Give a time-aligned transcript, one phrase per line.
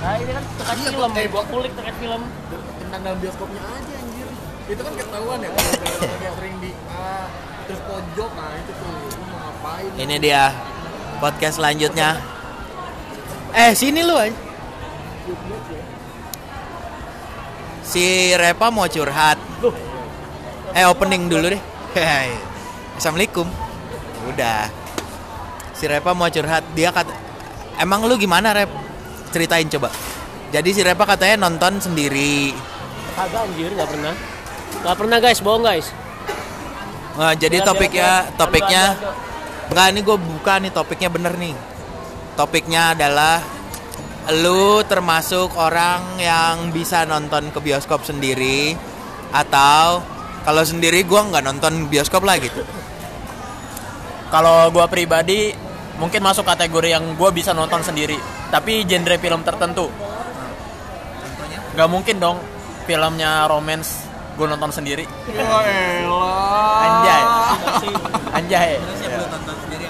[0.00, 2.22] Nah ini kan terkait Iya, film, eh, gua kulik terkait film.
[2.80, 4.28] tentang dalam bioskopnya aja anjir
[4.66, 5.50] itu kan ketahuan ya
[6.18, 7.30] yang sering di A
[7.66, 10.42] terus pojok nah itu tuh lu mau ngapain Ini dia
[11.22, 12.18] podcast selanjutnya.
[13.54, 14.34] Eh sini lu aja.
[17.82, 19.38] Si Repa mau curhat.
[20.74, 21.62] Eh opening dulu deh.
[22.98, 23.46] Assalamualaikum.
[24.30, 24.66] Udah.
[25.74, 26.62] Si Repa mau curhat.
[26.74, 27.10] Dia kata,
[27.78, 28.70] emang lu gimana Rep?
[29.30, 29.88] Ceritain coba.
[30.50, 32.50] Jadi si Repa katanya nonton sendiri.
[33.14, 34.14] Kagak anjir, nggak pernah.
[34.82, 35.86] Nggak pernah guys, bohong guys.
[37.14, 38.84] Nah, jadi Biar- topiknya, biar- topiknya.
[39.70, 41.54] Enggak, ini gue buka nih topiknya bener nih.
[42.34, 43.38] Topiknya adalah
[44.30, 48.76] lu termasuk orang yang bisa nonton ke bioskop sendiri
[49.32, 50.04] atau
[50.44, 52.62] kalau sendiri gua nggak nonton bioskop lah gitu.
[54.30, 55.50] Kalau gua pribadi
[56.00, 58.16] mungkin masuk kategori yang gua bisa nonton sendiri,
[58.48, 59.86] tapi genre film tertentu.
[61.76, 62.40] Gak mungkin dong
[62.88, 64.10] filmnya romance
[64.40, 65.04] gue nonton sendiri.
[65.36, 67.22] Elah Anjay.
[68.32, 68.70] Anjay.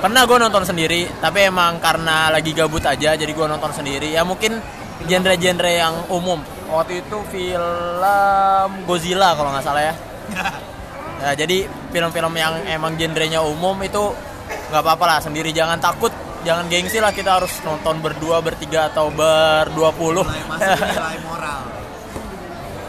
[0.01, 4.11] Pernah gue nonton sendiri, tapi emang karena lagi gabut aja, jadi gue nonton sendiri.
[4.11, 4.59] Ya mungkin
[5.07, 6.43] genre-genre yang umum.
[6.67, 9.95] Waktu itu film Godzilla kalau nggak salah ya.
[11.21, 14.09] Ya, jadi film-film yang emang genrenya umum itu
[14.71, 15.51] nggak apa-apa lah sendiri.
[15.51, 16.15] Jangan takut,
[16.47, 20.25] jangan gengsi lah kita harus nonton berdua, bertiga atau berdua puluh.
[21.29, 21.61] moral.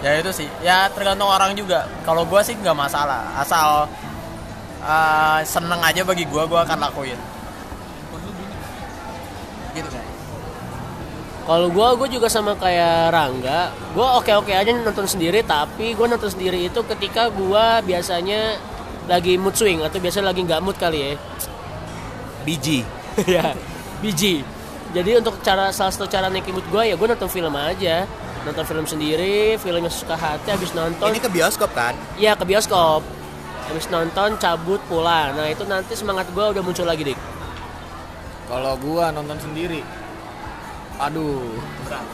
[0.02, 3.86] ya itu sih ya tergantung orang juga kalau gua sih nggak masalah asal
[4.82, 7.20] uh, seneng aja bagi gua gua akan lakuin
[9.78, 10.06] gitu kan
[11.42, 13.74] Kalau gua, gua juga sama kayak Rangga.
[13.98, 18.62] Gua oke-oke aja nonton sendiri, tapi gua nonton sendiri itu ketika gua biasanya
[19.10, 21.12] lagi mood swing atau biasa lagi nggak mood kali ya.
[22.44, 22.86] Biji.
[23.36, 23.54] ya,
[24.00, 24.42] biji.
[24.92, 28.04] Jadi untuk cara salah satu cara naikin mood gua ya gua nonton film aja.
[28.42, 31.08] Nonton film sendiri, film yang suka hati habis nonton.
[31.08, 31.94] Ini ke bioskop kan?
[32.20, 33.06] Iya ke bioskop.
[33.72, 35.38] Habis nonton cabut pulang.
[35.38, 37.20] Nah itu nanti semangat gua udah muncul lagi dik.
[38.52, 39.80] Kalau gua nonton sendiri,
[41.00, 41.56] aduh
[41.88, 42.08] berat,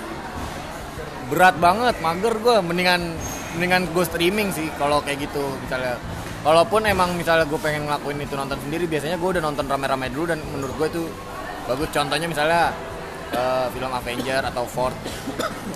[1.34, 2.62] berat banget, mager gua.
[2.62, 3.18] Mendingan
[3.58, 5.98] mendingan gue streaming sih kalau kayak gitu misalnya.
[6.48, 10.32] Walaupun emang misalnya gue pengen ngelakuin itu nonton sendiri, biasanya gue udah nonton rame-rame dulu
[10.32, 11.04] dan menurut gue itu
[11.68, 11.92] bagus.
[11.92, 12.72] Contohnya misalnya
[13.36, 14.96] eh, film Avenger atau Ford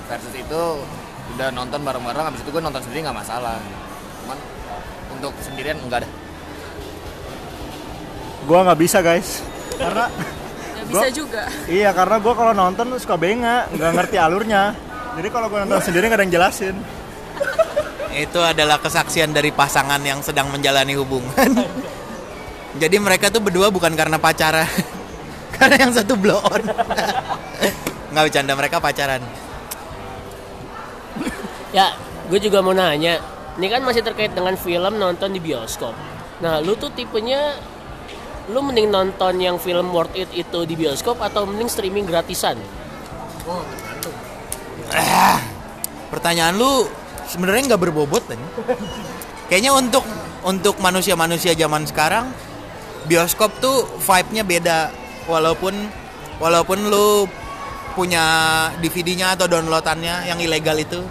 [0.08, 0.62] versus itu
[1.36, 3.60] udah nonton bareng-bareng, habis itu gue nonton sendiri nggak masalah.
[4.24, 4.40] Cuman
[5.20, 6.10] untuk sendirian enggak ada.
[8.48, 9.44] Gua nggak bisa guys.
[9.76, 10.08] Karena
[10.88, 11.44] bisa Gua- juga.
[11.70, 14.72] iya karena gua kalau nonton suka benga, nggak ngerti alurnya.
[15.20, 16.76] Jadi kalau gua nonton sendiri nggak ada yang jelasin.
[18.12, 21.64] Itu adalah kesaksian dari pasangan yang sedang menjalani hubungan.
[22.82, 24.68] Jadi mereka tuh berdua bukan karena pacaran.
[25.56, 26.64] karena yang satu blow on.
[28.12, 29.24] Nggak bercanda mereka pacaran.
[31.72, 31.96] Ya,
[32.28, 33.20] gue juga mau nanya.
[33.56, 35.96] Ini kan masih terkait dengan film nonton di bioskop.
[36.44, 37.56] Nah, lu tuh tipenya
[38.52, 42.60] lu mending nonton yang film worth it itu di bioskop atau mending streaming gratisan?
[46.12, 46.88] Pertanyaan lu
[47.32, 48.40] sebenarnya nggak berbobot kan?
[49.48, 50.04] Kayaknya untuk
[50.44, 52.28] untuk manusia-manusia zaman sekarang
[53.08, 54.80] bioskop tuh vibe-nya beda.
[55.32, 55.74] Walaupun
[56.44, 57.24] walaupun lu
[57.96, 58.24] punya
[58.80, 61.00] DVD-nya atau downloadannya yang ilegal itu.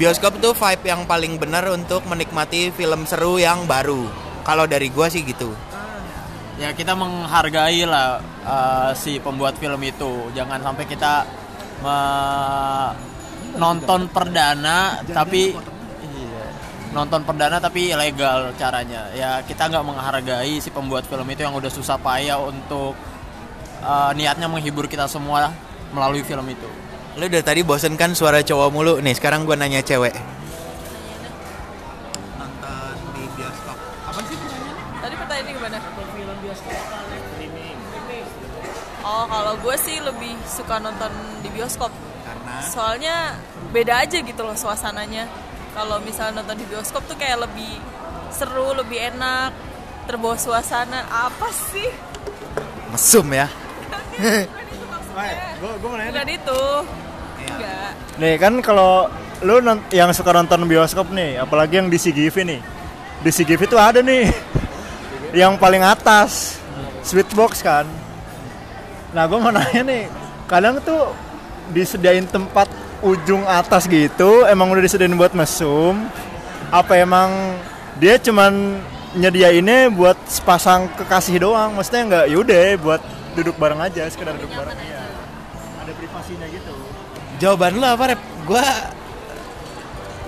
[0.00, 4.04] bioskop tuh vibe yang paling benar untuk menikmati film seru yang baru.
[4.44, 5.48] Kalau dari gua sih gitu.
[6.54, 11.26] ya kita menghargai lah uh, si pembuat film itu jangan sampai kita
[13.54, 16.44] nonton perdana tapi Iya.
[16.92, 21.70] nonton perdana tapi ilegal caranya ya kita nggak menghargai si pembuat film itu yang udah
[21.70, 22.94] susah payah untuk
[23.82, 25.50] uh, niatnya menghibur kita semua
[25.94, 26.66] melalui film itu
[27.14, 28.94] Lu dari tadi bosen kan suara cowok mulu.
[28.98, 30.10] Nih, sekarang gua nanya cewek.
[32.34, 33.78] Nonton di bioskop.
[34.98, 35.78] Tadi pertanyaannya gimana?
[39.04, 41.12] Oh, kalau gue sih lebih suka nonton
[41.44, 41.92] di bioskop.
[42.24, 43.38] Karena Soalnya
[43.74, 45.26] beda aja gitu loh suasananya.
[45.74, 47.82] Kalau misalnya nonton di bioskop tuh kayak lebih
[48.30, 49.50] seru, lebih enak,
[50.06, 51.02] terbawa suasana.
[51.10, 52.14] Apa sih?
[52.94, 53.50] mesum ya.
[55.82, 56.62] Mau nanya Bukan itu.
[57.42, 57.90] Enggak.
[58.22, 59.10] Nih kan kalau
[59.42, 59.58] lu
[59.90, 62.60] yang suka nonton bioskop nih, apalagi yang di CGV nih.
[63.26, 64.30] Di CGV itu ada nih
[65.42, 66.62] yang paling atas,
[67.02, 67.86] Sweetbox kan.
[69.14, 70.04] Nah, gue mau nanya nih,
[70.50, 71.14] kadang tuh
[71.70, 72.66] disediain tempat
[73.04, 76.08] ujung atas gitu, emang udah disediain buat mesum?
[76.72, 77.60] Apa emang
[78.00, 78.80] dia cuman
[79.14, 81.76] nyediainnya buat sepasang kekasih doang?
[81.76, 83.02] Maksudnya nggak yaudah buat
[83.36, 84.74] duduk bareng aja, sekedar duduk bareng.
[84.80, 85.02] Iya.
[85.84, 86.72] ada privasinya gitu
[87.36, 88.20] Jawaban lu apa, Rep?
[88.48, 88.64] Gua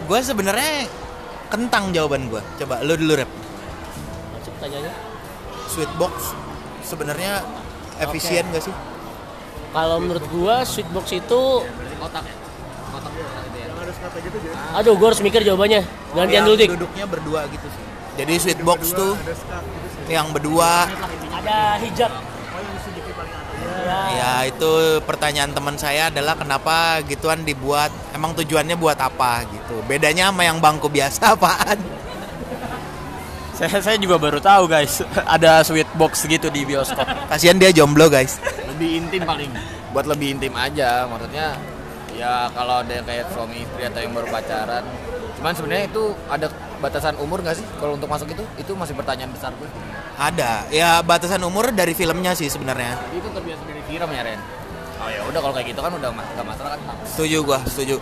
[0.05, 0.85] gua sebenarnya
[1.49, 2.45] kentang jawaban gua.
[2.61, 3.31] Coba lu dulu, Rep.
[4.37, 4.93] Masuk tanyanya.
[5.73, 6.15] Sweetbox
[6.87, 7.43] sebenarnya
[7.99, 8.75] efisien gak sih?
[9.73, 11.43] Kalau menurut gua Sweetbox itu
[11.97, 12.35] Kotak ya?
[12.37, 12.46] Kotak
[14.15, 15.83] gitu jadi aduh gua harus mikir jawabannya.
[16.15, 16.71] Gantian dulu dik.
[16.77, 17.83] Duduknya berdua gitu sih.
[18.17, 20.89] Jadi Sweetbox tuh ada skat gitu yang berdua
[21.37, 22.13] Ada hijab.
[23.87, 24.73] Ya itu
[25.07, 30.59] pertanyaan teman saya adalah kenapa gituan dibuat emang tujuannya buat apa gitu bedanya sama yang
[30.59, 31.79] bangku biasa apaan
[33.57, 37.09] Saya, saya juga baru tahu guys, ada sweet box gitu di bioskop.
[37.31, 38.37] kasihan dia jomblo guys
[38.75, 39.49] Lebih intim paling.
[39.97, 41.09] Buat lebih intim aja.
[41.09, 41.57] Maksudnya
[42.17, 44.85] ya kalau ada yang kayak suami istri atau yang baru pacaran.
[45.37, 46.47] Cuman sebenarnya itu ada
[46.77, 48.45] batasan umur nggak sih kalau untuk masuk itu?
[48.57, 49.69] Itu masih pertanyaan besar gue.
[50.17, 54.41] ada ya batasan umur dari filmnya sih sebenarnya Itu terbiasa dari film ya Ren.
[54.97, 56.81] Oh ya udah kalau kayak gitu kan udah ma- nggak masalah kan.
[57.05, 58.01] setuju gua setuju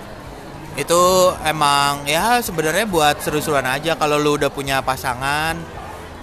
[0.75, 1.03] itu
[1.43, 5.59] emang ya sebenarnya buat seru-seruan aja kalau lu udah punya pasangan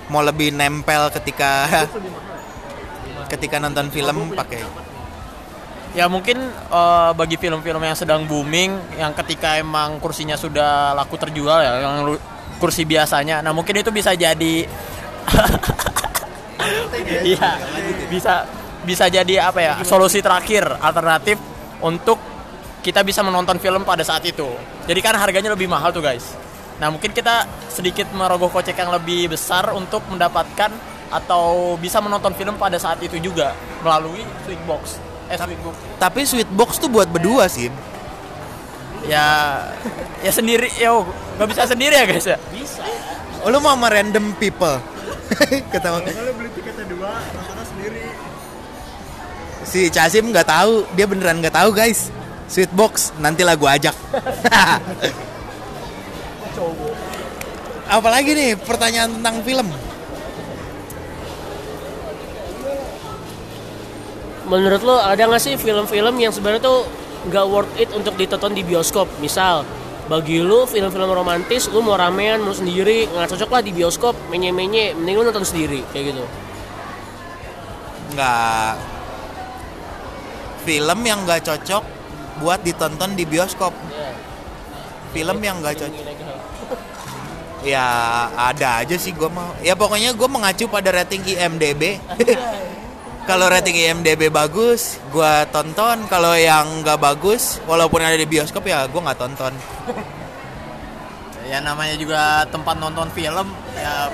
[0.07, 1.67] mau lebih nempel ketika
[3.27, 4.63] ketika nonton film pakai
[5.91, 11.59] Ya mungkin eh, bagi film-film yang sedang booming, yang ketika emang kursinya sudah laku terjual
[11.59, 12.15] ya, yang
[12.63, 13.43] kursi biasanya.
[13.43, 14.65] Nah mungkin itu bisa jadi,
[17.35, 17.51] iya,
[18.07, 18.47] bisa
[18.81, 21.37] bisa jadi apa ya solusi terakhir alternatif
[21.83, 22.17] untuk
[22.81, 24.47] kita bisa menonton film pada saat itu.
[24.87, 26.33] Jadi kan harganya lebih mahal tuh guys.
[26.79, 30.71] Nah mungkin kita sedikit merogoh kocek yang lebih besar untuk mendapatkan
[31.11, 33.51] atau bisa menonton film pada saat itu juga
[33.83, 35.10] melalui Sweetbox.
[35.31, 35.75] Eh Sweetbox.
[35.95, 37.71] tapi Sweetbox tuh buat berdua sih
[39.07, 39.25] Ya
[40.21, 42.37] ya sendiri ya oh, nggak bisa sendiri ya guys ya.
[43.41, 44.77] oh, lu mau sama random people?
[45.73, 46.05] Ketawa.
[46.05, 48.03] Kalau beli tiketnya dua nontonnya sendiri.
[49.65, 52.13] Si Casim nggak tahu dia beneran nggak tahu guys.
[52.45, 53.97] Sweetbox nanti lah gua ajak.
[57.97, 59.67] Apalagi nih pertanyaan tentang film
[64.51, 66.83] Menurut lo ada nggak sih film-film yang sebenarnya tuh
[67.31, 69.07] nggak worth it untuk ditonton di bioskop?
[69.23, 69.63] Misal
[70.11, 74.91] bagi lu film-film romantis lu mau ramean mau sendiri nggak cocok lah di bioskop menye-menye
[74.91, 76.23] mending lu nonton sendiri kayak gitu.
[78.11, 78.75] Nggak.
[80.67, 81.83] Film yang nggak cocok
[82.43, 83.71] buat ditonton di bioskop.
[85.15, 86.05] Film yang nggak cocok.
[87.63, 87.87] ya
[88.35, 89.55] ada aja sih gue mau.
[89.63, 91.95] Ya pokoknya gue mengacu pada rating IMDb
[93.29, 98.89] kalau rating IMDb bagus gue tonton kalau yang nggak bagus walaupun ada di bioskop ya
[98.89, 99.53] gue nggak tonton
[101.51, 104.07] Ya namanya juga tempat nonton film ya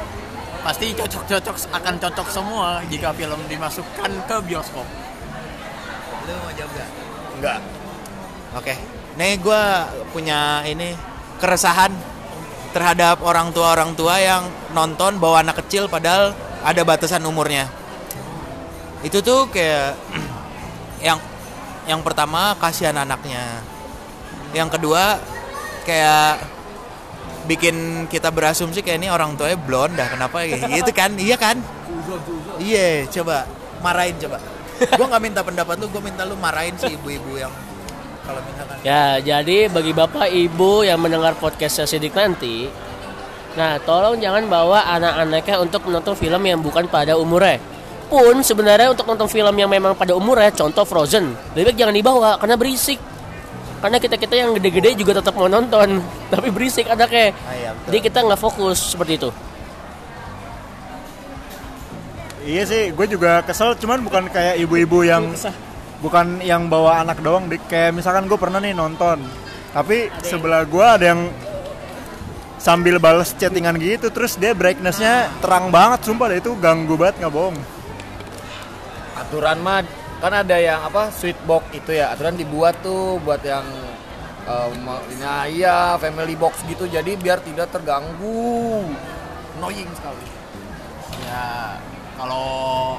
[0.66, 4.88] pasti cocok-cocok akan cocok semua jika film dimasukkan ke bioskop.
[6.26, 6.90] lu mau jawab gak?
[7.38, 7.60] Enggak.
[8.58, 8.74] Oke,
[9.22, 9.64] nih gue
[10.10, 10.98] punya ini
[11.38, 11.94] keresahan
[12.74, 16.34] terhadap orang tua orang tua yang nonton bawa anak kecil padahal
[16.66, 17.70] ada batasan umurnya.
[19.06, 19.94] Itu tuh kayak
[21.02, 21.22] yang
[21.86, 23.62] yang pertama kasihan anaknya,
[24.52, 25.22] yang kedua
[25.88, 26.44] kayak
[27.48, 31.56] bikin kita berasumsi kayak ini orang tuanya blond dah kenapa gitu kan iya kan?
[32.60, 33.48] Iya coba
[33.80, 34.38] marahin coba.
[34.78, 37.54] Gue nggak minta pendapat lu gue minta lu marahin si ibu-ibu yang
[38.28, 42.68] kalau misalkan Ya, jadi bagi bapak ibu yang mendengar podcast Sidik nanti,
[43.56, 47.58] nah tolong jangan bawa anak-anaknya untuk menonton film yang bukan pada umurnya.
[48.08, 52.30] Pun sebenarnya untuk nonton film yang memang pada umurnya, contoh Frozen, lebih baik jangan dibawa
[52.40, 53.00] karena berisik.
[53.78, 56.00] Karena kita kita yang gede-gede juga tetap mau nonton,
[56.34, 57.36] tapi berisik anaknya.
[57.44, 57.86] Ah, iya, betul.
[57.92, 59.30] Jadi kita nggak fokus seperti itu.
[62.48, 65.36] Iya sih, gue juga kesel, cuman bukan kayak ibu-ibu yang
[66.00, 67.68] bukan yang bawa anak doang, dik.
[67.68, 69.20] Kayak misalkan gue pernah nih nonton,
[69.76, 71.28] tapi sebelah gue ada yang
[72.56, 77.36] sambil bales chattingan gitu, terus dia brightnessnya terang banget, sumpah deh itu ganggu banget nggak
[77.36, 77.60] bohong.
[79.22, 79.82] Aturan mah
[80.18, 82.14] kan ada yang apa sweet box itu ya.
[82.14, 83.66] Aturan dibuat tuh buat yang
[84.50, 84.86] um,
[85.22, 86.90] nah iya family box gitu.
[86.90, 88.86] Jadi biar tidak terganggu.
[89.58, 90.26] Annoying sekali.
[91.26, 91.78] Ya
[92.18, 92.98] kalau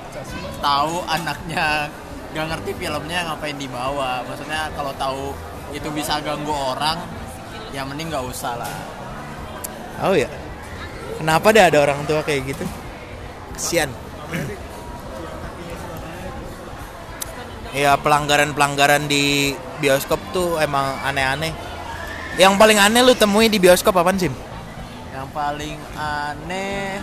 [0.63, 1.91] tahu anaknya
[2.35, 4.23] gak ngerti filmnya ngapain dibawa.
[4.27, 5.35] Maksudnya kalau tahu
[5.75, 6.97] itu bisa ganggu orang,
[7.77, 8.77] ya mending nggak usah lah.
[10.01, 10.31] oh ya?
[11.21, 12.65] Kenapa deh ada orang tua kayak gitu?
[13.53, 13.91] Kesian
[17.77, 21.53] ya pelanggaran-pelanggaran di bioskop tuh emang aneh-aneh.
[22.39, 24.31] Yang paling aneh lu temui di bioskop apaan sih
[25.11, 27.03] Yang paling aneh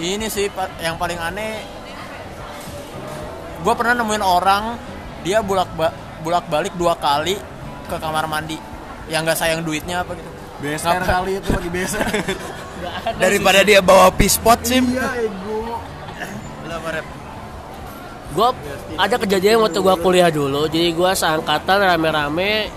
[0.00, 0.48] ini sih
[0.80, 1.60] yang paling aneh
[3.58, 4.78] gue pernah nemuin orang
[5.26, 5.90] dia bolak ba
[6.22, 7.36] bolak-balik dua kali
[7.90, 8.56] ke kamar mandi.
[9.10, 10.30] Yang nggak sayang duitnya apa gitu.
[10.62, 12.06] Beser kali itu lagi beser.
[13.22, 14.94] Daripada dia bawa pispot sim.
[18.38, 18.54] Gue
[18.94, 22.70] ada kejadian waktu gue kuliah dulu, jadi gue seangkatan rame-rame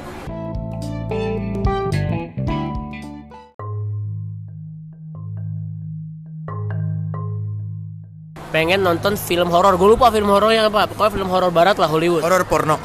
[8.50, 9.78] pengen nonton film horor.
[9.78, 10.90] Gue lupa film horornya apa.
[10.90, 12.26] Pokoknya film horor barat lah Hollywood.
[12.26, 12.82] Horor porno.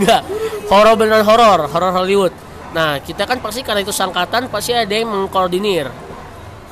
[0.00, 0.24] Enggak,
[0.72, 2.32] horor beneran horor, horor Hollywood.
[2.72, 5.92] Nah, kita kan pasti karena itu sangkatan pasti ada yang mengkoordinir.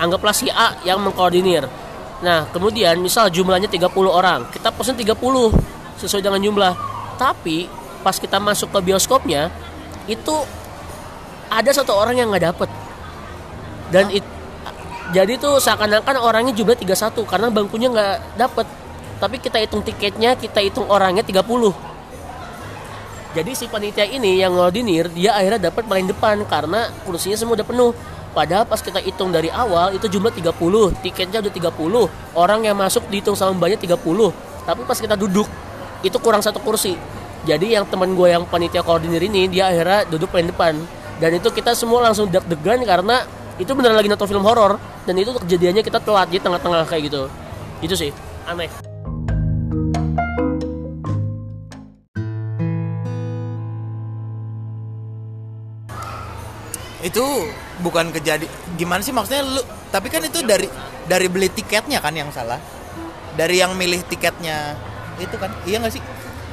[0.00, 1.81] Anggaplah si A yang mengkoordinir.
[2.22, 5.50] Nah, kemudian misal jumlahnya 30 orang, kita pesen 30
[5.98, 6.74] sesuai dengan jumlah.
[7.18, 7.66] Tapi
[8.02, 9.50] pas kita masuk ke bioskopnya
[10.06, 10.34] itu
[11.50, 12.70] ada satu orang yang nggak dapet.
[13.90, 14.24] Dan it,
[15.12, 18.66] jadi tuh seakan-akan orangnya jumlah 31 karena bangkunya nggak dapet.
[19.18, 21.74] Tapi kita hitung tiketnya, kita hitung orangnya 30.
[23.32, 27.66] Jadi si panitia ini yang ngordinir dia akhirnya dapat paling depan karena kursinya semua udah
[27.66, 27.92] penuh.
[28.32, 30.56] Padahal pas kita hitung dari awal itu jumlah 30,
[31.04, 34.00] tiketnya udah 30, orang yang masuk dihitung sama mbaknya 30.
[34.64, 35.44] Tapi pas kita duduk
[36.00, 36.96] itu kurang satu kursi.
[37.44, 40.80] Jadi yang teman gue yang panitia koordinir ini dia akhirnya duduk paling depan.
[41.20, 43.20] Dan itu kita semua langsung deg-degan karena
[43.60, 47.28] itu beneran lagi nonton film horor dan itu kejadiannya kita telat di tengah-tengah kayak gitu.
[47.84, 48.10] Itu sih
[48.48, 48.72] aneh.
[57.02, 57.50] Itu
[57.82, 58.46] bukan kejadi
[58.78, 59.62] gimana sih maksudnya lu
[59.92, 60.70] tapi kan itu dari
[61.04, 62.56] dari beli tiketnya kan yang salah.
[63.36, 64.76] Dari yang milih tiketnya
[65.20, 65.52] itu kan.
[65.68, 66.02] Iya nggak sih?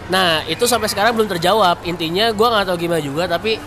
[0.09, 3.61] Nah itu sampai sekarang belum terjawab Intinya gue nggak tahu gimana juga Tapi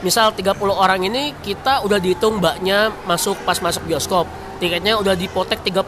[0.00, 4.24] misal 30 orang ini Kita udah dihitung mbaknya masuk pas masuk bioskop
[4.56, 5.84] Tiketnya udah dipotek 30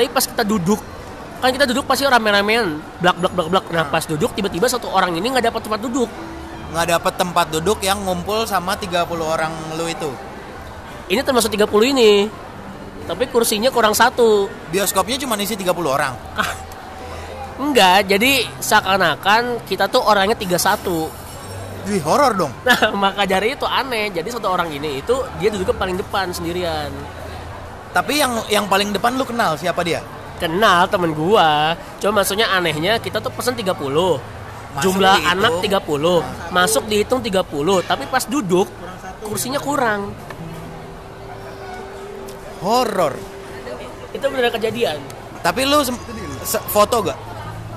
[0.00, 0.80] Tapi pas kita duduk
[1.44, 5.12] Kan kita duduk pasti rame-ramean Blak blak blak blak Nah pas duduk tiba-tiba satu orang
[5.12, 6.08] ini nggak dapat tempat duduk
[6.70, 10.10] Nggak dapet tempat duduk yang ngumpul sama 30 orang lu itu.
[11.10, 12.30] Ini termasuk 30 ini
[13.02, 16.14] Tapi kursinya kurang satu Bioskopnya cuma isi 30 orang.
[17.60, 21.20] Enggak, jadi seakan-akan kita tuh orangnya 31
[21.88, 22.52] Wih, horor dong.
[22.60, 24.12] Nah, maka dari itu aneh.
[24.12, 26.92] Jadi satu orang ini itu dia duduknya paling depan sendirian.
[27.90, 30.04] Tapi yang yang paling depan lu kenal siapa dia?
[30.36, 31.74] Kenal temen gua.
[31.96, 33.72] Cuma maksudnya anehnya kita tuh pesen 30.
[34.78, 35.34] Jumlah dihitung.
[35.34, 36.54] anak 30.
[36.54, 38.70] Masuk dihitung 30, tapi pas duduk
[39.26, 40.14] kursinya kurang.
[42.62, 43.18] Horor.
[44.14, 45.02] Itu beneran kejadian.
[45.42, 45.82] Tapi lu
[46.70, 47.18] foto gak?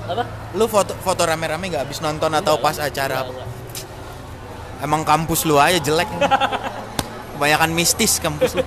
[0.04, 0.24] Apa?
[0.54, 3.26] Lu foto foto rame-rame gak habis nonton atau pas acara?
[3.26, 3.48] Enggak, enggak.
[4.84, 6.06] Emang kampus lu aja jelek.
[7.34, 8.62] Kebanyakan mistis kampus lu.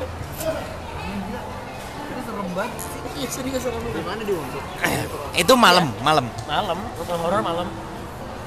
[3.17, 4.29] Iya, serius serem banget.
[5.37, 6.25] Itu malam, malam.
[6.49, 7.67] Malam, nonton horor malam.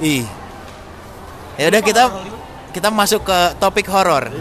[0.00, 0.24] Ih.
[1.60, 2.04] Ya udah kita
[2.72, 4.32] kita masuk ke topik horor.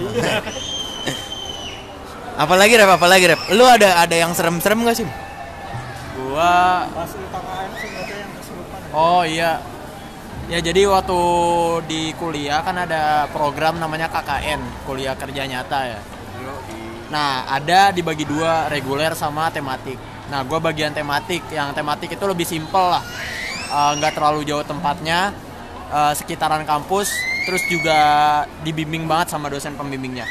[2.44, 3.42] apalagi rep, apalagi rep.
[3.52, 5.10] Lu ada ada yang serem-serem gak sih?
[6.20, 6.88] gua
[8.96, 9.60] oh iya.
[10.50, 11.20] Ya jadi waktu
[11.86, 16.00] di kuliah kan ada program namanya KKN kuliah kerja nyata ya.
[17.12, 20.00] Nah ada dibagi dua reguler sama tematik.
[20.32, 21.44] Nah gua bagian tematik.
[21.52, 23.04] Yang tematik itu lebih simpel lah.
[23.70, 25.30] Eh, nggak terlalu jauh tempatnya
[25.90, 27.12] eh, sekitaran kampus
[27.46, 28.00] terus juga
[28.62, 30.26] dibimbing banget sama dosen pembimbingnya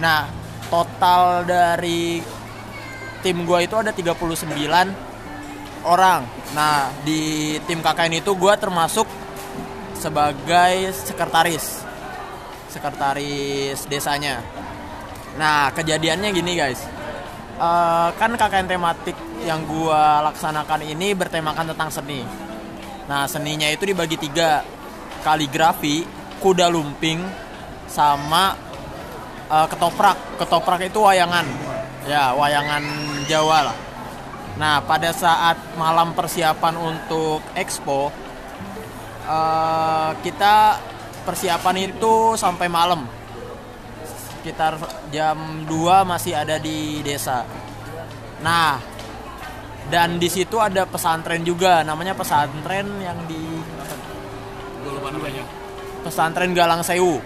[0.00, 0.28] nah
[0.68, 2.20] total dari
[3.20, 5.10] tim gua itu ada 39
[5.84, 6.24] orang.
[6.52, 9.06] Nah, di tim KKN itu gue termasuk
[9.96, 11.84] sebagai sekretaris.
[12.68, 14.44] Sekretaris desanya.
[15.38, 16.80] Nah, kejadiannya gini guys.
[17.60, 20.02] Eh, kan KKN tematik yang gue
[20.32, 22.20] laksanakan ini bertemakan tentang seni.
[23.08, 24.64] Nah, seninya itu dibagi tiga.
[25.20, 26.04] Kaligrafi,
[26.40, 27.20] kuda lumping,
[27.90, 28.56] sama
[29.50, 30.18] eh, ketoprak.
[30.38, 31.46] Ketoprak itu wayangan.
[32.08, 32.82] Ya, wayangan
[33.28, 33.76] Jawa lah.
[34.56, 38.12] Nah, pada saat malam persiapan untuk expo,
[39.26, 40.80] eh, kita
[41.24, 43.04] persiapan itu sampai malam.
[44.40, 44.80] Sekitar
[45.12, 47.44] jam 2 masih ada di desa.
[48.40, 48.80] Nah,
[49.90, 53.49] dan di situ ada pesantren juga, namanya pesantren yang di
[56.00, 57.20] Pesantren Galang Sewu.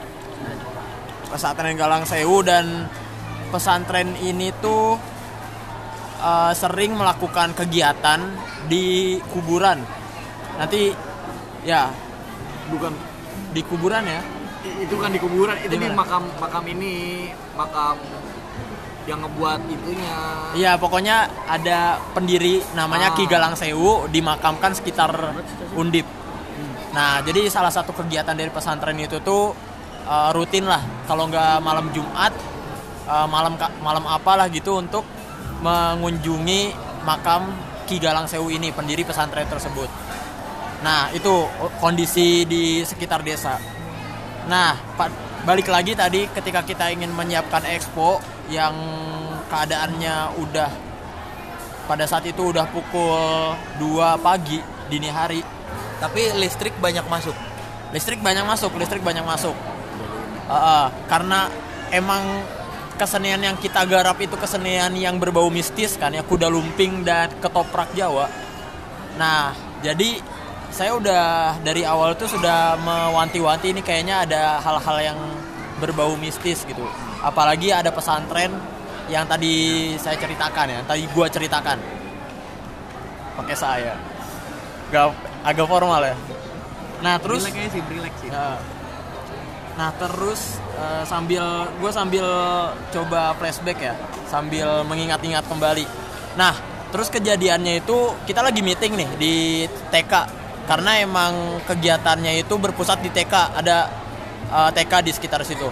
[1.31, 2.91] Pesantren Galang Sewu dan
[3.51, 4.99] pesantren ini tuh
[6.19, 8.21] uh, sering melakukan kegiatan
[8.67, 9.79] di kuburan.
[10.59, 10.91] Nanti
[11.63, 11.91] ya
[12.65, 12.97] Bukan
[13.53, 14.21] di kuburan ya.
[14.65, 16.01] itu kan di kuburan, itu di Gimana?
[16.01, 18.01] makam makam ini, makam
[19.05, 20.17] yang ngebuat itunya.
[20.57, 23.15] Iya, pokoknya ada pendiri namanya Ah.
[23.15, 25.13] Ki Galang Sewu dimakamkan sekitar
[25.77, 26.09] Undip.
[26.95, 29.51] Nah, jadi salah satu kegiatan dari pesantren itu tuh
[30.07, 30.79] uh, rutin lah.
[31.11, 32.31] Kalau nggak malam Jumat,
[33.11, 35.03] uh, malam malam apalah gitu untuk
[35.59, 36.71] mengunjungi
[37.03, 37.51] makam
[37.91, 39.91] Ki Galang Sewu ini, pendiri pesantren tersebut.
[40.87, 41.51] Nah, itu
[41.83, 43.59] kondisi di sekitar desa.
[44.47, 44.79] Nah,
[45.43, 48.23] balik lagi tadi ketika kita ingin menyiapkan expo
[48.53, 48.77] yang
[49.51, 50.71] keadaannya udah
[51.85, 55.54] pada saat itu udah pukul 2 pagi dini hari
[56.01, 57.37] Tapi listrik banyak masuk.
[57.95, 59.55] listrik banyak masuk listrik banyak masuk.
[60.51, 61.47] Uh, uh, karena
[61.95, 62.43] emang
[62.99, 67.91] kesenian yang kita garap itu kesenian yang berbau mistis kan ya kuda lumping dan ketoprak
[67.95, 68.27] Jawa.
[69.15, 70.19] Nah jadi
[70.75, 75.19] saya udah dari awal tuh sudah mewanti-wanti ini kayaknya ada hal-hal yang
[75.79, 76.83] berbau mistis gitu.
[77.23, 78.51] Apalagi ada pesantren
[79.07, 81.79] yang tadi saya ceritakan ya tadi gua ceritakan.
[83.39, 83.95] Pakai saya.
[84.91, 86.17] Gak agak formal ya
[87.05, 88.33] nah terus sih, relax sih.
[88.33, 88.57] Ya.
[89.75, 92.27] Nah terus eh, sambil gue sambil
[92.95, 93.95] coba flashback ya,
[94.31, 95.85] sambil mengingat-ingat kembali.
[96.39, 96.55] Nah
[96.95, 99.35] terus kejadiannya itu kita lagi meeting nih di
[99.91, 100.13] TK
[100.65, 103.91] karena emang kegiatannya itu berpusat di TK ada
[104.49, 105.67] eh, TK di sekitar situ.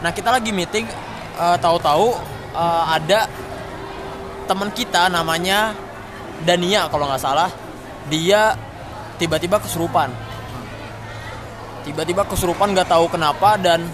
[0.00, 0.88] Nah kita lagi meeting,
[1.36, 2.16] eh, tahu-tahu
[2.56, 3.28] eh, ada
[4.48, 5.74] teman kita namanya
[6.48, 7.48] Dania kalau nggak salah,
[8.06, 8.54] dia
[9.18, 10.12] tiba-tiba kesurupan.
[11.86, 13.86] Tiba-tiba kesurupan nggak tahu kenapa dan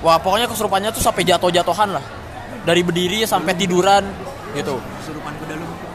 [0.00, 2.04] wah pokoknya kesurupannya tuh sampai jatuh-jatuhan lah.
[2.64, 4.04] Dari berdiri sampai tiduran
[4.56, 4.80] gitu.
[5.00, 5.54] Kesurupan kuda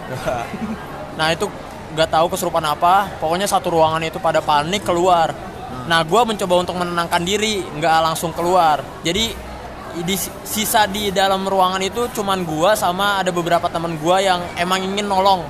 [1.20, 1.46] nah itu
[1.94, 3.18] nggak tahu kesurupan apa.
[3.18, 5.34] Pokoknya satu ruangan itu pada panik keluar.
[5.90, 8.82] Nah gue mencoba untuk menenangkan diri nggak langsung keluar.
[9.02, 9.50] Jadi
[9.90, 10.16] di
[10.46, 15.10] sisa di dalam ruangan itu cuman gue sama ada beberapa teman gue yang emang ingin
[15.10, 15.42] nolong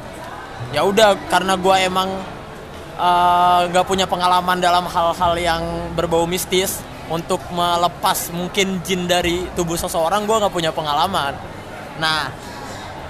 [0.70, 2.10] ya udah karena gue emang
[2.98, 5.64] eh, nggak punya pengalaman dalam hal-hal yang
[5.98, 11.34] berbau mistis untuk melepas mungkin jin dari tubuh seseorang gue nggak punya pengalaman.
[11.98, 12.30] Nah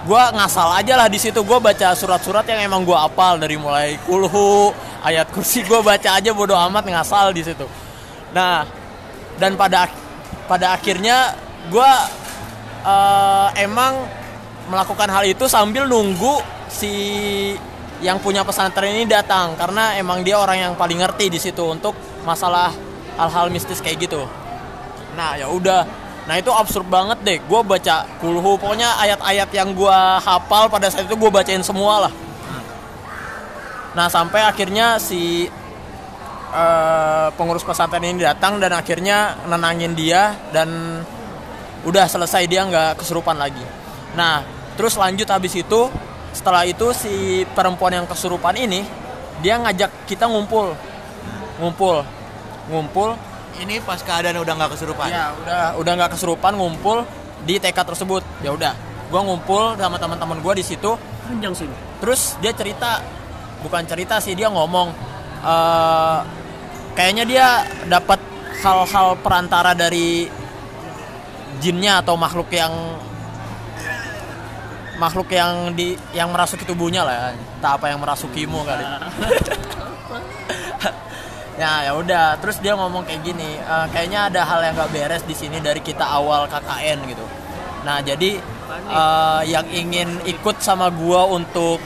[0.07, 1.43] gue ngasal aja lah di situ.
[1.43, 4.71] Gue baca surat-surat yang emang gue apal dari mulai kulhu
[5.03, 7.67] ayat kursi gue baca aja bodo amat ngasal di situ.
[8.31, 8.63] Nah
[9.35, 9.91] dan pada
[10.47, 11.35] pada akhirnya
[11.67, 11.91] gue
[12.87, 14.07] eh, emang
[14.71, 16.93] melakukan hal itu sambil nunggu si
[17.99, 21.91] yang punya pesantren ini datang karena emang dia orang yang paling ngerti di situ untuk
[22.23, 22.71] masalah
[23.19, 24.23] hal-hal mistis kayak gitu.
[25.19, 25.83] Nah ya udah.
[26.23, 27.37] Nah itu absurd banget deh.
[27.43, 28.55] Gue baca kulhu.
[28.55, 32.13] Pokoknya ayat-ayat yang gue hafal pada saat itu gue bacain semua lah.
[33.97, 35.49] Nah sampai akhirnya si
[36.53, 41.01] eh, pengurus pesantren ini datang dan akhirnya nenangin dia dan
[41.83, 43.65] udah selesai dia nggak kesurupan lagi.
[44.15, 44.45] Nah
[44.79, 45.91] terus lanjut habis itu
[46.31, 48.85] setelah itu si perempuan yang kesurupan ini
[49.39, 50.75] dia ngajak kita ngumpul
[51.59, 52.03] ngumpul
[52.69, 53.17] ngumpul
[53.59, 55.11] Ini pas keadaan udah nggak kesurupan.
[55.11, 57.03] Ya udah udah nggak kesurupan ngumpul
[57.43, 58.23] di TK tersebut.
[58.39, 58.71] Ya udah,
[59.11, 60.95] gua ngumpul sama teman-teman gua di situ.
[61.27, 61.67] Panjang sih.
[61.99, 63.03] Terus dia cerita,
[63.59, 65.11] bukan cerita sih dia ngomong.
[65.39, 66.19] eh
[66.95, 67.47] kayaknya dia
[67.87, 68.19] dapat
[68.59, 70.27] hal-hal perantara dari
[71.63, 72.71] jinnya atau makhluk yang
[74.99, 77.27] makhluk yang di yang merasuki tubuhnya lah ya.
[77.39, 78.83] entah apa yang merasukimu kali.
[81.59, 82.39] Ya ya udah.
[82.39, 85.83] Terus dia ngomong kayak gini "Eh, kayaknya ada hal yang gak beres di sini dari
[85.83, 87.25] kita awal KKN gitu.
[87.83, 88.39] Nah jadi
[88.87, 91.83] eh, yang ingin ikut sama gua untuk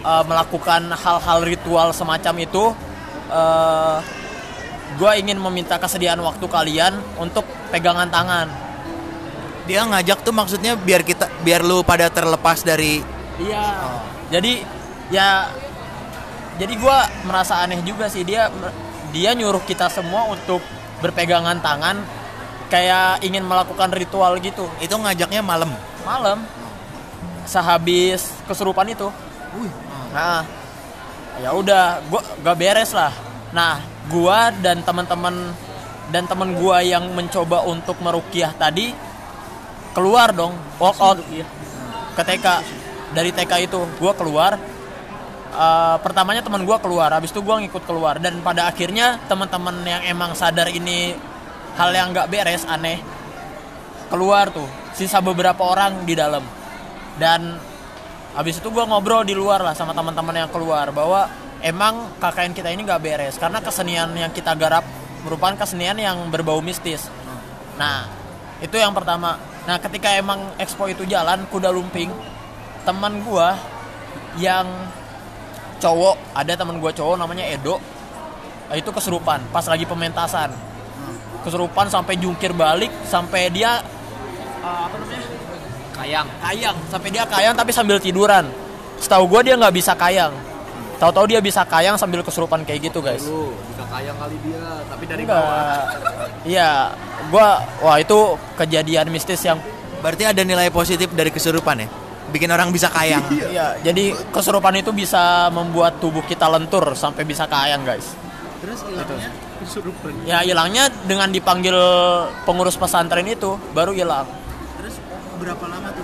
[0.00, 2.64] eh, melakukan hal-hal ritual semacam itu
[3.28, 3.98] eh
[4.96, 8.48] gua ingin meminta kesediaan waktu kalian untuk pegangan tangan
[9.64, 13.00] Dia ngajak tuh maksudnya biar kita biar lu pada terlepas dari
[13.40, 13.66] Iya.
[14.30, 14.62] Jadi
[15.10, 15.50] ya
[16.60, 18.46] jadi gua merasa aneh juga sih dia
[19.10, 20.62] dia nyuruh kita semua untuk
[21.02, 21.98] berpegangan tangan
[22.70, 25.70] kayak ingin melakukan ritual gitu itu ngajaknya malam.
[26.04, 26.44] malam
[27.48, 29.08] sehabis kesurupan itu.
[30.12, 30.44] Nah,
[31.40, 33.12] ya udah gua gak beres lah.
[33.50, 33.80] Nah,
[34.12, 35.52] gua dan teman-teman
[36.12, 38.92] dan teman gua yang mencoba untuk merukiah tadi
[39.94, 40.52] keluar dong
[40.82, 41.46] walk out Iya.
[42.18, 42.46] ke TK
[43.14, 44.58] dari TK itu gue keluar.
[45.54, 48.18] Eh, pertamanya teman gue keluar habis itu gue ngikut keluar.
[48.18, 51.14] Dan pada akhirnya teman-teman yang emang sadar ini
[51.78, 52.98] hal yang nggak beres aneh
[54.10, 54.66] keluar tuh.
[54.98, 56.42] Sisa beberapa orang di dalam.
[57.14, 57.54] Dan
[58.34, 61.30] habis itu gue ngobrol di luar lah sama teman-teman yang keluar bahwa
[61.62, 63.38] emang KKN kita ini nggak beres.
[63.38, 64.82] Karena kesenian yang kita garap
[65.22, 67.06] merupakan kesenian yang berbau mistis.
[67.78, 68.10] Nah
[68.58, 72.12] itu yang pertama nah ketika emang expo itu jalan kuda lumping
[72.84, 73.56] teman gua
[74.36, 74.68] yang
[75.84, 77.76] cowok ada temen gue cowok namanya Edo.
[78.72, 80.48] Nah, itu kesurupan pas lagi pementasan.
[81.44, 83.84] Kesurupan sampai jungkir balik sampai dia
[84.64, 85.28] uh, apa namanya?
[85.94, 86.28] Kayang.
[86.42, 88.48] kayang sampai dia kayang tapi sambil tiduran.
[88.96, 90.32] Setahu gue dia nggak bisa kayang
[90.98, 95.04] tahu-tahu dia bisa kayang sambil kesurupan kayak gitu guys Lu bisa kayang kali dia, tapi
[95.06, 95.42] dari bawah.
[95.42, 95.82] Enggak.
[96.44, 96.92] Iya,
[97.32, 99.56] gua wah itu kejadian mistis yang
[100.04, 101.88] Berarti ada nilai positif dari kesurupan ya?
[102.28, 103.24] Bikin orang bisa kayang.
[103.56, 108.12] iya, jadi kesurupan itu bisa membuat tubuh kita lentur sampai bisa kayang, guys.
[108.60, 109.32] Terus hilangnya
[109.64, 110.12] kesurupan.
[110.28, 111.72] Ya hilangnya dengan dipanggil
[112.44, 114.28] pengurus pesantren itu baru hilang.
[114.76, 115.00] Terus
[115.40, 116.03] berapa lama tuh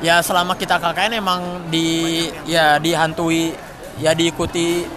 [0.00, 3.52] Ya selama kita KKN emang di ya dihantui
[4.00, 4.88] ya diikuti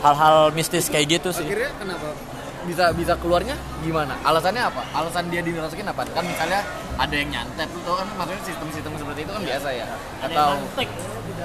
[0.00, 1.42] hal-hal mistis kayak gitu sih.
[1.42, 2.14] Akhirnya kenapa?
[2.62, 4.14] Bisa bisa keluarnya gimana?
[4.22, 4.86] Alasannya apa?
[4.94, 6.06] Alasan dia dimasukin apa?
[6.14, 6.62] Kan misalnya
[6.94, 9.86] ada yang nyantet tuh kan maksudnya sistem-sistem seperti itu kan biasa ya.
[10.22, 10.48] Atau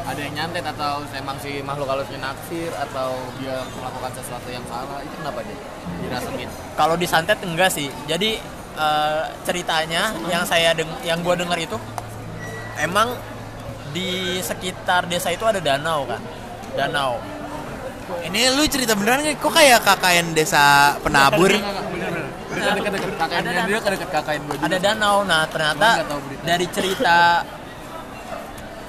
[0.06, 5.02] ada yang nyantet atau emang si makhluk halusnya naksir atau dia melakukan sesuatu yang salah
[5.02, 5.58] itu kenapa dia
[6.06, 6.50] dirasukin?
[6.78, 7.90] Kalau disantet enggak sih.
[8.06, 8.38] Jadi
[8.78, 11.82] eh, ceritanya yang saya deng yang gua dengar itu
[12.80, 13.16] emang
[13.96, 16.22] di sekitar desa itu ada danau kan.
[16.76, 17.20] Danau.
[18.06, 19.42] Ini lu cerita beneran nggak?
[19.42, 21.50] Kok kayak KKN desa penabur?
[24.62, 25.26] Ada danau.
[25.26, 26.06] Nah, ternyata
[26.46, 27.42] dari cerita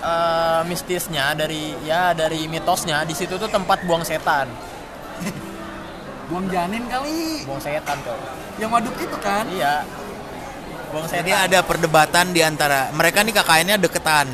[0.05, 4.51] eh, mistisnya dari ya dari mitosnya di situ tuh tempat buang setan.
[6.27, 7.47] Buang janin kali.
[7.47, 8.19] Buang setan tuh.
[8.59, 9.47] Yang waduk itu kan?
[9.47, 9.87] Iya.
[10.97, 11.29] Buang setan.
[11.29, 14.33] Jadi ada perdebatan di antara mereka nih KKN-nya deketan.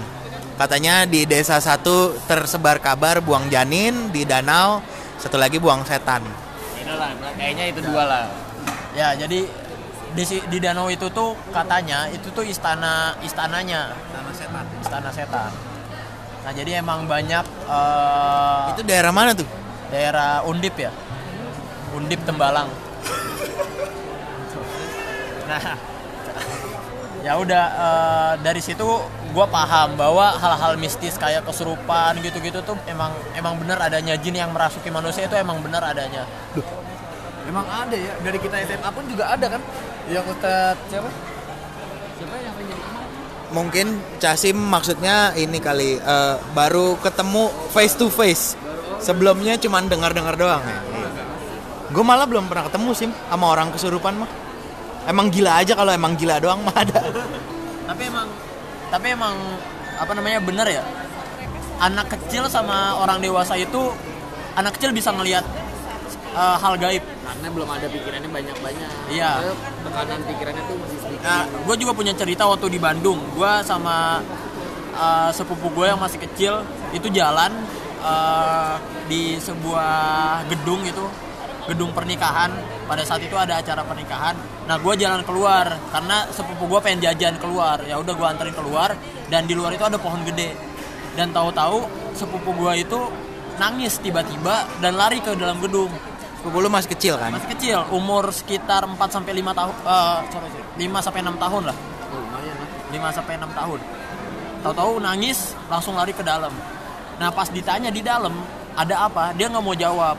[0.54, 4.78] Katanya di desa satu tersebar kabar buang janin di danau,
[5.18, 6.22] satu lagi buang setan.
[6.78, 8.24] Ini lah, kayaknya itu dua lah.
[8.94, 9.42] Ya, jadi
[10.14, 14.64] di di danau itu tuh katanya itu tuh istana istananya Sama setan.
[14.78, 15.50] istana setan.
[16.46, 19.48] Nah, jadi emang banyak eh, Itu daerah mana tuh?
[19.90, 20.94] daerah Undip ya.
[21.90, 22.70] Undip Tembalang.
[25.42, 25.76] Nah,
[27.22, 28.84] ya udah eh, dari situ
[29.32, 34.50] gue paham bahwa hal-hal mistis kayak kesurupan gitu-gitu tuh emang emang bener adanya jin yang
[34.52, 36.26] merasuki manusia itu emang bener adanya.
[37.42, 39.62] Emang ada ya, dari kita SMA pun juga ada kan?
[40.06, 41.10] Yang Ustadz siapa?
[42.18, 43.02] Siapa yang sering jadi imam?
[43.50, 43.86] Mungkin
[44.22, 48.54] Casim maksudnya ini kali eh, baru ketemu face to face.
[49.02, 50.78] Sebelumnya cuma dengar-dengar doang ya.
[51.90, 54.30] Gue malah belum pernah ketemu sih sama orang kesurupan mah.
[55.08, 57.02] Emang gila aja kalau emang gila doang mah ada.
[57.88, 58.28] Tapi emang
[58.92, 59.34] tapi emang
[59.98, 60.84] apa namanya bener ya.
[61.82, 63.90] Anak kecil sama orang dewasa itu
[64.54, 65.42] anak kecil bisa ngelihat
[66.38, 67.02] eh, hal gaib.
[67.02, 68.90] Karena belum ada pikirannya banyak-banyak.
[69.10, 69.30] Iya.
[69.40, 71.26] Karena Tekanan pikirannya tuh masih sedikit.
[71.26, 73.18] Nah, gue juga punya cerita waktu di Bandung.
[73.34, 74.22] Gue sama
[74.94, 76.62] uh, sepupu gue yang masih kecil
[76.92, 77.50] itu jalan
[78.04, 81.04] uh, di sebuah gedung itu,
[81.70, 82.50] gedung pernikahan.
[82.86, 84.34] Pada saat itu ada acara pernikahan.
[84.66, 87.82] Nah, gue jalan keluar karena sepupu gue pengen jajan keluar.
[87.86, 88.94] Ya udah gue anterin keluar
[89.30, 90.54] dan di luar itu ada pohon gede.
[91.12, 93.00] Dan tahu-tahu sepupu gue itu
[93.60, 95.92] nangis tiba-tiba dan lari ke dalam gedung
[96.42, 97.30] Sepupu lu masih kecil kan?
[97.30, 101.62] masih kecil umur sekitar 4 sampai 5 tahun eh sorry, sorry, 5 sampai 6 tahun
[101.70, 101.76] lah
[102.12, 102.68] Oh, lumayan lah.
[103.12, 103.80] 5 sampai 6 tahun
[104.66, 105.38] tahu-tahu nangis
[105.70, 106.50] langsung lari ke dalam
[107.22, 108.34] nah pas ditanya di dalam
[108.74, 110.18] ada apa dia nggak mau jawab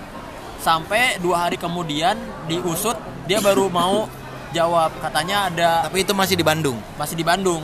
[0.64, 2.16] sampai dua hari kemudian
[2.48, 2.96] diusut
[3.28, 4.08] dia baru mau
[4.56, 6.80] jawab katanya ada Tapi itu masih di Bandung.
[6.96, 7.64] masih di Bandung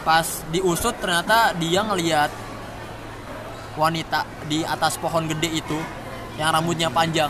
[0.00, 2.32] pas diusut ternyata dia ngelihat
[3.76, 5.76] wanita di atas pohon gede itu
[6.40, 7.28] yang rambutnya panjang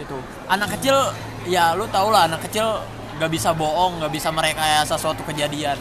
[0.00, 0.16] gitu
[0.48, 0.96] anak kecil
[1.44, 2.80] ya lu tau lah anak kecil
[3.20, 5.76] nggak bisa bohong nggak bisa merekayasa suatu kejadian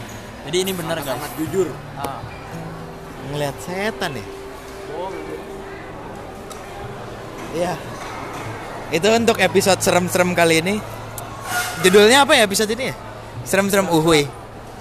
[0.46, 1.68] jadi ini bener guys Sangat jujur.
[1.98, 2.22] Ah.
[3.34, 4.26] Ngeliat setan ya?
[7.56, 7.74] Iya.
[8.92, 10.76] Itu untuk episode serem-serem kali ini.
[11.82, 12.96] Judulnya apa ya episode ini ya?
[13.48, 14.28] Serem-serem uhuy.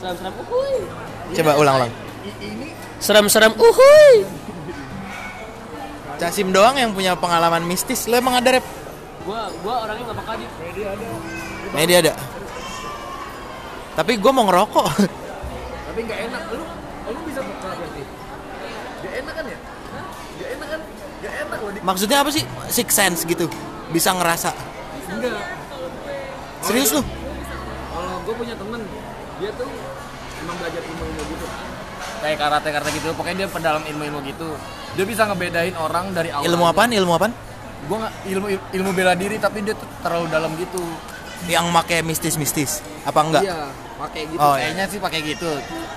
[0.03, 0.75] Serem-serem uhuy.
[1.39, 1.93] Coba ulang-ulang.
[2.99, 4.27] Serem-serem uhuy.
[6.19, 8.11] Casim doang yang punya pengalaman mistis.
[8.11, 8.67] Lo emang ada rep?
[9.25, 10.47] Gua gua orangnya nggak bakal di.
[11.75, 12.15] Nah, dia ada.
[13.95, 14.87] Tapi gue mau ngerokok.
[15.91, 16.43] Tapi nggak enak.
[16.51, 16.63] Lu,
[17.15, 18.03] lu bisa buka berarti.
[19.05, 19.59] Gak enak kan ya?
[19.95, 20.05] Hah?
[20.35, 20.81] Gak enak kan?
[21.31, 21.71] Enak loh.
[21.85, 22.45] Maksudnya apa sih?
[22.69, 23.47] Six sense gitu.
[23.93, 24.51] Bisa ngerasa.
[25.09, 25.45] Enggak.
[26.65, 27.03] Serius lu?
[27.05, 28.81] Kalau gue punya temen,
[29.39, 29.69] dia tuh
[30.41, 31.47] emang belajar ilmu-ilmu gitu.
[32.25, 34.49] Kayak karate-karate gitu, pokoknya dia pedalam ilmu-ilmu gitu.
[34.97, 36.49] Dia bisa ngebedain orang dari awal.
[36.49, 36.91] Ilmu apaan?
[36.97, 37.33] Ilmu apaan?
[37.85, 40.81] Gue nggak ilmu ilmu bela diri, tapi dia tuh terlalu dalam gitu.
[41.45, 42.81] Yang make mistis-mistis.
[43.05, 43.45] Apa enggak?
[43.45, 43.69] Iya,
[44.01, 44.41] pakai gitu.
[44.41, 44.73] Oh, iya.
[44.73, 45.51] Kayaknya sih pakai gitu.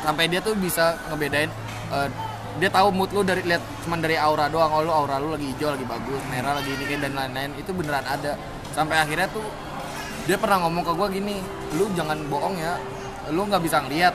[0.03, 1.47] Sampai dia tuh bisa ngebedain
[1.95, 2.07] eh,
[2.57, 4.69] dia tahu mood lu dari lihat cuman dari aura doang.
[4.73, 7.51] Oh lu aura lu lagi hijau lagi bagus merah lagi ini dan lain-lain.
[7.57, 8.33] Itu beneran ada.
[8.73, 9.45] Sampai akhirnya tuh
[10.25, 11.35] dia pernah ngomong ke gue gini
[11.79, 12.75] lu jangan bohong ya
[13.29, 14.13] lu nggak bisa ngeliat.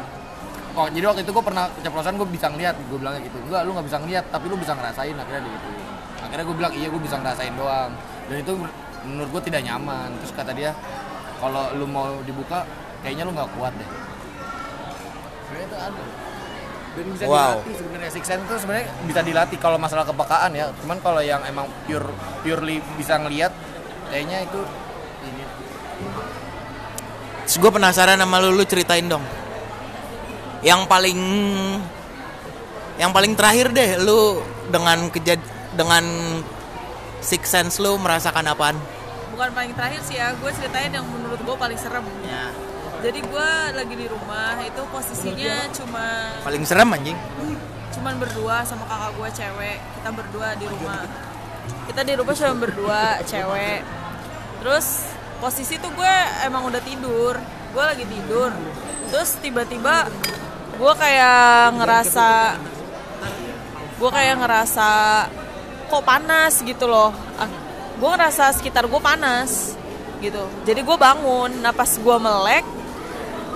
[0.75, 2.75] Oh jadi waktu itu gue pernah keceplosan gue bisa ngeliat.
[2.91, 5.69] Gue bilangnya gitu enggak lu nggak bisa ngeliat tapi lu bisa ngerasain akhirnya gitu.
[6.23, 7.91] Akhirnya gue bilang iya gue bisa ngerasain doang.
[8.27, 8.53] Dan itu
[9.07, 10.09] menurut gue tidak nyaman.
[10.23, 10.75] Terus kata dia
[11.39, 12.67] kalau lu mau dibuka
[13.07, 13.91] kayaknya lu nggak kuat deh.
[15.47, 16.05] Sebenarnya itu ada
[16.93, 17.61] dan bisa Wow.
[17.61, 21.41] dilatih sebenarnya six sense itu sebenarnya bisa dilatih kalau masalah kepekaan ya cuman kalau yang
[21.45, 22.09] emang pure
[22.45, 23.53] purely bisa ngelihat
[24.09, 24.61] kayaknya itu
[25.25, 25.43] ini
[27.43, 29.21] Terus gue penasaran sama lu, lu ceritain dong.
[30.63, 31.19] Yang paling
[32.97, 35.43] yang paling terakhir deh lu dengan kejad
[35.75, 36.05] dengan
[37.19, 38.77] six sense lu merasakan apaan?
[39.33, 42.53] bukan paling terakhir sih ya gue ceritain yang menurut gue paling serem Ya.
[43.03, 47.19] Jadi gue lagi di rumah itu posisinya cuma Paling serem anjing.
[47.93, 49.79] cuman berdua sama kakak gue cewek.
[49.99, 51.03] Kita berdua di rumah.
[51.91, 53.83] kita di rumah cuma berdua cewek.
[54.63, 54.87] Terus
[55.43, 56.15] posisi tuh gue
[56.47, 57.35] emang udah tidur.
[57.75, 58.55] Gue lagi tidur.
[59.11, 60.07] Terus tiba-tiba
[60.79, 62.29] gue kayak ngerasa
[63.99, 64.89] gue kayak ngerasa
[65.91, 67.11] kok panas gitu loh.
[67.35, 67.51] Ah,
[67.99, 69.75] gue ngerasa sekitar gue panas
[70.23, 70.47] gitu.
[70.63, 71.51] Jadi gue bangun.
[71.59, 72.82] Nah pas gue melek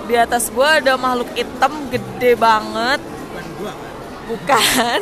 [0.07, 3.03] di atas gue ada makhluk hitam gede banget.
[4.27, 4.99] Bukan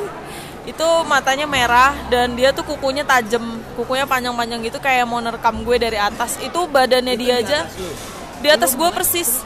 [0.65, 3.61] itu matanya merah dan dia tuh kukunya tajam.
[3.77, 6.41] Kukunya panjang-panjang gitu kayak mau nerekam gue dari atas.
[6.41, 7.59] Itu badannya dia aja.
[8.41, 9.45] di atas gue persis.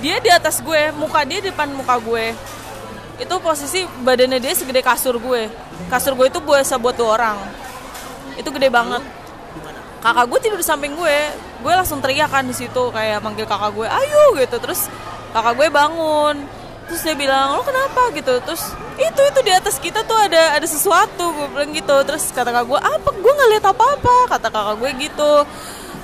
[0.00, 2.32] Dia di atas gue muka dia di depan muka gue.
[3.20, 5.52] Itu posisi badannya dia segede kasur gue.
[5.92, 7.38] Kasur gue itu biasa buat dua orang.
[8.40, 9.17] Itu gede banget
[9.98, 11.18] kakak gue tidur di samping gue.
[11.62, 14.56] Gue langsung teriak kan di situ kayak manggil kakak gue ayo gitu.
[14.62, 14.86] Terus
[15.34, 16.36] kakak gue bangun.
[16.88, 18.08] Terus dia bilang lo kenapa?
[18.14, 18.40] Gitu.
[18.42, 21.96] Terus itu itu di atas kita tuh ada ada sesuatu gue bilang gitu.
[22.06, 23.10] Terus kata kakak gue apa?
[23.12, 25.32] Gue nggak lihat apa apa kata kakak gue gitu.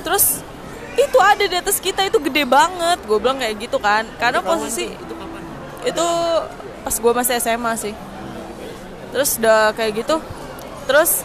[0.05, 0.45] Terus
[0.95, 4.07] itu ada di atas kita itu gede banget gue bilang kayak gitu kan.
[4.19, 4.91] Karena posisi
[5.85, 6.07] itu
[6.85, 7.95] pas gue masih SMA sih.
[9.15, 10.19] Terus udah kayak gitu.
[10.85, 11.25] Terus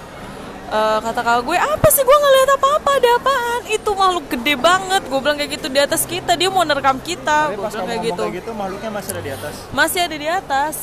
[0.69, 2.01] eh, kata kakak gue apa sih?
[2.01, 3.61] Gue nggak lihat apa-apa ada apaan?
[3.67, 5.01] Itu makhluk gede banget.
[5.05, 7.49] Gue bilang kayak gitu di atas kita dia mau nerekam kita.
[7.49, 8.21] Tapi gue pas bilang kayak gitu.
[8.23, 9.53] kayak gitu makhluknya masih ada di atas.
[9.73, 10.75] masih ada di atas.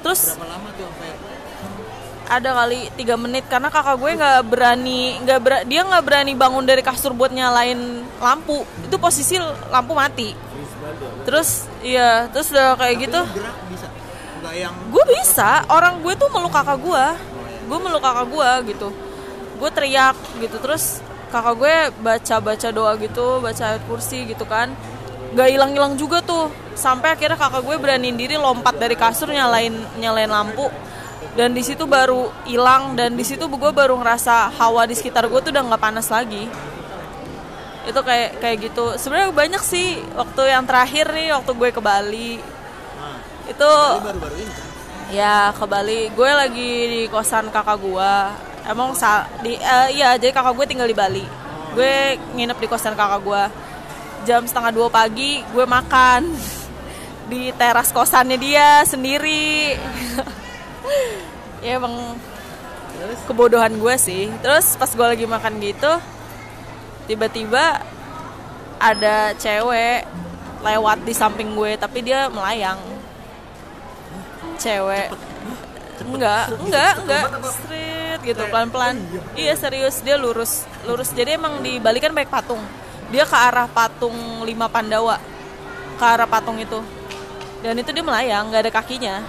[0.00, 0.20] Terus
[2.30, 6.62] ada kali tiga menit karena kakak gue nggak berani nggak ber- dia nggak berani bangun
[6.62, 8.62] dari kasur buat nyalain lampu.
[8.86, 9.34] Itu posisi
[9.68, 10.30] lampu mati.
[11.26, 13.20] Terus iya terus udah kayak gitu.
[13.34, 13.86] Gerak bisa.
[14.40, 15.50] Enggak yang gue bisa.
[15.66, 17.04] Orang gue tuh meluk kakak gue
[17.70, 18.88] gue meluk kakak gue gitu.
[19.62, 20.98] Gue teriak gitu terus
[21.30, 24.74] kakak gue baca baca doa gitu baca ayat kursi gitu kan.
[25.30, 29.70] Gak hilang hilang juga tuh sampai akhirnya kakak gue beraniin diri lompat dari kasur nyalain
[30.02, 30.66] nyalain lampu.
[31.38, 35.38] Dan di situ baru hilang dan di situ gue baru ngerasa hawa di sekitar gue
[35.38, 36.50] tuh udah nggak panas lagi.
[37.86, 38.98] Itu kayak kayak gitu.
[38.98, 42.42] Sebenarnya banyak sih waktu yang terakhir nih waktu gue ke Bali.
[43.46, 43.70] Itu
[44.02, 44.69] baru-baru ini.
[45.10, 48.14] Ya ke Bali, gue lagi di kosan kakak gue.
[48.62, 51.26] Emang sa di eh, iya jadi kakak gue tinggal di Bali.
[51.74, 53.42] Gue nginep di kosan kakak gue.
[54.22, 56.30] Jam setengah dua pagi gue makan
[57.26, 59.74] di teras kosannya dia sendiri.
[61.66, 62.14] ya emang
[63.26, 64.30] kebodohan gue sih.
[64.38, 65.92] Terus pas gue lagi makan gitu,
[67.10, 67.82] tiba-tiba
[68.78, 70.06] ada cewek
[70.62, 72.89] lewat di samping gue tapi dia melayang
[74.60, 75.08] cewek.
[76.00, 77.24] Enggak enggak enggak.
[77.52, 78.96] straight gitu pelan pelan
[79.36, 79.56] iya.
[79.56, 81.12] Serius dia lurus lurus.
[81.16, 82.60] Jadi emang di Bali kan banyak patung.
[83.08, 85.16] Dia ke arah patung lima Pandawa
[85.96, 86.80] ke arah patung itu.
[87.60, 89.20] Dan itu dia melayang nggak ada kakinya.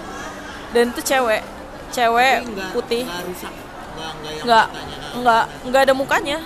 [0.72, 1.44] Dan itu cewek
[1.92, 3.04] cewek putih.
[3.04, 3.52] Enggak rusak.
[3.92, 4.66] Enggak enggak yang nggak
[5.12, 5.94] nggak nggak ada?
[5.96, 6.38] mukanya.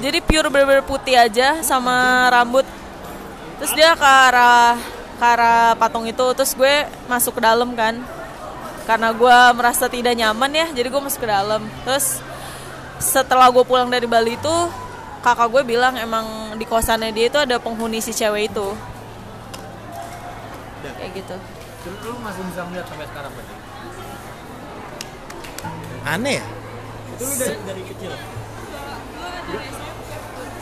[0.00, 2.64] Jadi pure bener-bener putih aja sama rambut.
[3.60, 4.76] Terus dia ke arah
[5.24, 7.96] ke arah patung itu terus gue masuk ke dalam kan.
[8.84, 11.64] Karena gue merasa tidak nyaman ya jadi gue masuk ke dalam.
[11.88, 12.20] Terus
[13.00, 14.54] setelah gue pulang dari Bali itu
[15.24, 18.68] kakak gue bilang emang di kosannya dia itu ada penghuni si cewek itu.
[20.84, 21.36] Kayak gitu.
[21.84, 23.54] lu masih bisa melihat sampai sekarang berarti
[26.04, 26.44] Aneh ya?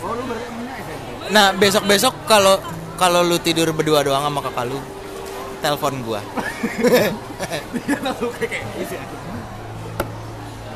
[0.03, 2.59] oh lu berarti punya SMP Nah, besok-besok kalau
[2.98, 4.78] kalau lu tidur berdua doang sama kakak lu,
[5.62, 6.20] telepon gua.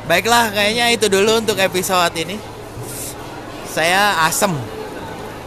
[0.06, 2.38] Baiklah, kayaknya itu dulu untuk episode ini.
[3.66, 4.54] Saya asem.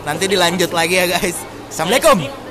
[0.04, 1.40] Nanti dilanjut lagi ya, guys.
[1.72, 2.49] Assalamualaikum.